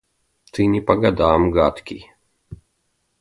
[0.51, 2.11] Ты не по годам гадкий!